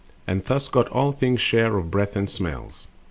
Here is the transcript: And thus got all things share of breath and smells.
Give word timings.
And 0.25 0.43
thus 0.45 0.67
got 0.67 0.87
all 0.87 1.11
things 1.11 1.41
share 1.41 1.77
of 1.77 1.91
breath 1.91 2.15
and 2.15 2.27
smells. 2.27 2.87